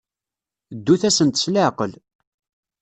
Ddut-asent 0.77 1.41
s 1.43 1.51
leɛqel. 1.53 1.91